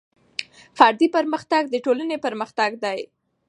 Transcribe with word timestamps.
فردي 0.77 1.07
پرمختګ 1.15 1.63
د 1.69 1.75
ټولنې 1.85 2.17
پرمختګ 2.25 2.71
دی. 2.83 2.99